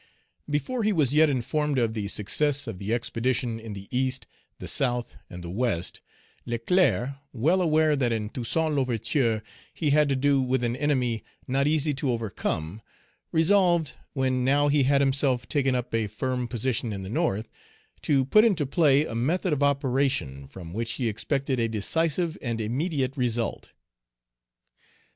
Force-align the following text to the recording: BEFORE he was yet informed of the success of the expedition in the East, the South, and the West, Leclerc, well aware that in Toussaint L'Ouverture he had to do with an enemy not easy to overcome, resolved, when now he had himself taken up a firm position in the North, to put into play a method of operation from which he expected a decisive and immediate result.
BEFORE 0.49 0.81
he 0.81 0.91
was 0.91 1.13
yet 1.13 1.29
informed 1.29 1.77
of 1.77 1.93
the 1.93 2.07
success 2.07 2.65
of 2.65 2.79
the 2.79 2.91
expedition 2.91 3.59
in 3.59 3.73
the 3.73 3.87
East, 3.95 4.25
the 4.57 4.67
South, 4.67 5.15
and 5.29 5.43
the 5.43 5.49
West, 5.51 6.01
Leclerc, 6.43 7.11
well 7.33 7.61
aware 7.61 7.95
that 7.95 8.11
in 8.11 8.27
Toussaint 8.27 8.73
L'Ouverture 8.73 9.43
he 9.71 9.91
had 9.91 10.09
to 10.09 10.15
do 10.15 10.41
with 10.41 10.63
an 10.63 10.75
enemy 10.75 11.23
not 11.47 11.67
easy 11.67 11.93
to 11.93 12.11
overcome, 12.11 12.81
resolved, 13.31 13.93
when 14.13 14.43
now 14.43 14.69
he 14.69 14.81
had 14.85 15.01
himself 15.01 15.47
taken 15.47 15.75
up 15.75 15.93
a 15.93 16.07
firm 16.07 16.47
position 16.47 16.91
in 16.91 17.03
the 17.03 17.07
North, 17.09 17.47
to 18.01 18.25
put 18.25 18.43
into 18.43 18.65
play 18.65 19.05
a 19.05 19.13
method 19.13 19.53
of 19.53 19.61
operation 19.61 20.47
from 20.47 20.73
which 20.73 20.93
he 20.93 21.07
expected 21.07 21.59
a 21.59 21.67
decisive 21.67 22.39
and 22.41 22.59
immediate 22.59 23.15
result. 23.15 23.71